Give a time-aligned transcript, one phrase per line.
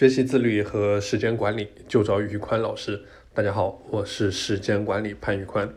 [0.00, 3.02] 学习自律和时间管理，就找宇宽老师。
[3.34, 5.70] 大家好，我是时间管理潘宇宽。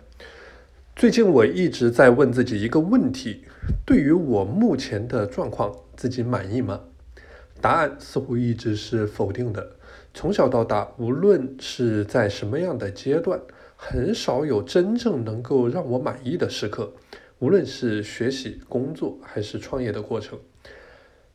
[0.96, 3.44] 最近我一直在问自己一个问题：
[3.86, 6.80] 对于我目前的状况，自己满意吗？
[7.60, 9.72] 答案似乎一直是否定的。
[10.14, 13.42] 从小到大，无论是在什么样的阶段，
[13.76, 16.94] 很少有真正能够让我满意的时刻。
[17.40, 20.40] 无论是学习、工作还是创业的过程。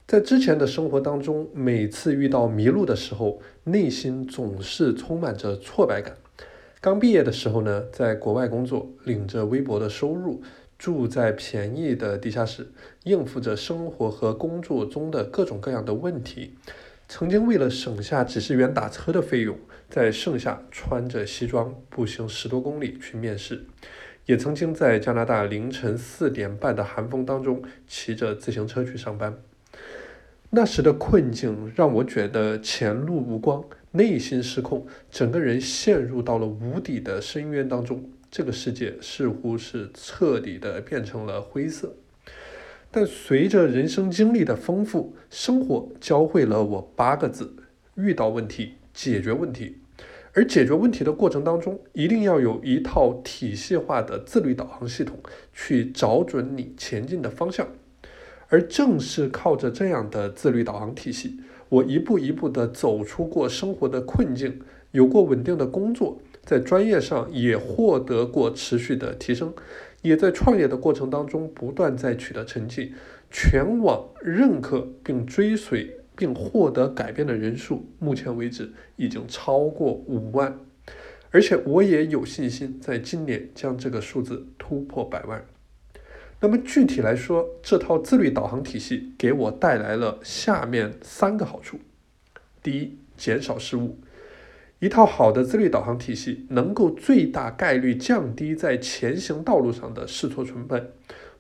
[0.09, 6.17] 在之前的生活当中，每次遇到迷路的时候，内心总是充满着挫败感。
[6.81, 10.41] 刚毕业的时候呢，在国外工作，领着微薄的收入，
[10.79, 12.69] 住在便宜的地下室，
[13.05, 16.55] 应付着生活和工作中的各种各样的问题。
[17.07, 19.59] 曾经为了省下几十元打车的费用，
[19.91, 23.67] 在盛夏穿着西装步行十多公里去面试，
[24.25, 29.37] 也曾经在加拿大凌晨四点半的寒风当中骑着自行车去上班。
[30.51, 33.63] 那时的困境让我觉得前路无光，
[33.93, 38.11] 内心失控，整个人陷入到了无底的深渊当中。
[38.31, 41.95] 这个世界似乎是彻底的变成了灰色。
[42.91, 47.55] 但随着人生经历的丰富，生活教会了我八个字：
[47.97, 49.77] 遇到问题，解决问题。
[50.33, 55.19] 而解决问题的过程当中，一定要有一套体系化的自律导航系统，
[55.53, 57.69] 去找准你前进的方向。
[58.49, 64.61] 而正是靠着这样的自律导航体系，我一步一步地走出过生活的困境，
[64.93, 69.53] 有过稳定的工作，在专业上也获得过持续的提升，
[70.01, 72.95] 也在创业的过程当中不断在取得成绩，
[73.31, 80.59] 全网认可并追随并获得改变的人数，目前为止已经超过五万，
[81.31, 85.45] 而且我也有信心在今年将这个数字突破百万。
[86.41, 91.81] 那么具体来说，这套自律导航体系给我带来了下面三个好处：
[92.63, 93.99] 第一，减少失误。
[94.79, 100.93] 一套好的自律导航体系能够最大概率降低在前行道路上的试错成本。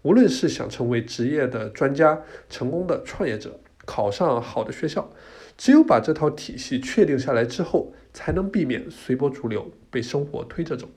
[0.02, 5.12] 无论是想成为职业的专家、成功的创业者、考上好的学校，
[5.56, 10.88] 只有把这套体系确定下来之后，才能避免随波逐流，被生活推着走。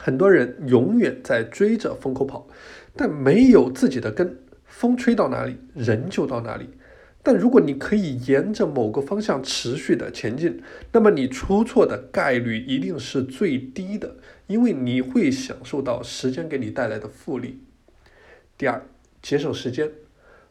[0.00, 2.46] 很多人永远在追着风口跑，
[2.94, 6.68] 但没有自己的根，风吹到哪里，人就到哪里。
[7.20, 14.16] 但如果你可以沿着某个方向持续的前进，那么你出错的概率一定是最低的，
[14.46, 17.58] 因为你会享受到时间给你带来的复利。
[18.56, 18.80] 第二，
[19.20, 19.90] 节省时间，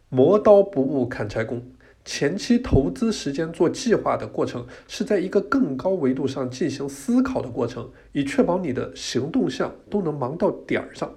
[0.09, 1.65] 磨刀不误砍柴工。
[2.07, 11.13] 前期投资时间做计划的过程，是在一个更高维度上进行思考的过程，以确保你的行动项都能忙到点儿上。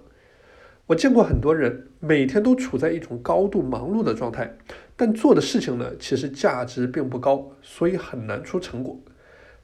[0.86, 4.56] 我见过很多人每天都处在一种高度忙碌的状态，
[4.96, 8.98] 但做的事情呢，其实价值并不高，所以很难出成果。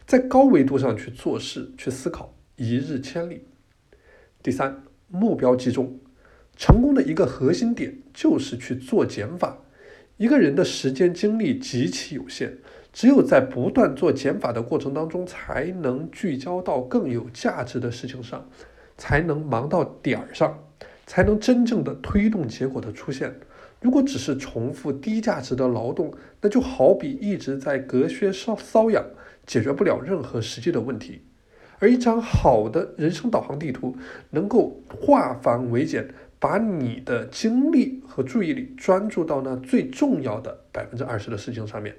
[0.06, 3.42] 在高维度上去做事、去思考，一日千里。
[4.44, 5.98] 第三，目标集中，
[6.56, 9.58] 成功的一个核心点就是去做减法。
[10.18, 12.56] 一个人的时间精力极其有限，
[12.90, 18.48] 只有在不断做减法的过程当中，才能聚焦到更有价值的事情上，
[18.96, 20.58] 才能忙到点儿上，
[21.04, 23.34] 才能真正的推动结果的出现。
[23.82, 26.10] 如果只是重复低价值的劳动，
[26.40, 29.04] 那就好比一直在隔靴搔搔痒，
[29.46, 31.20] 解决不了任何实际的问题。
[31.78, 33.94] 而一张好的人生导航地图，
[34.30, 36.08] 能够化繁为简。
[36.38, 41.94] 把你的精力和注意力专注到那最重要的百分之二十的事情上面。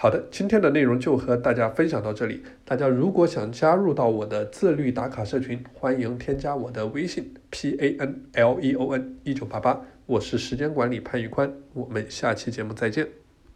[0.00, 2.44] 好的，今天的内容就和大家分享到这里。
[2.64, 13.27] 大家如果想加入到我的自律打卡社群，欢迎添加我的微信 p a n l e o n 一九八八，我是时间管理潘玉宽，我们下期节目再见。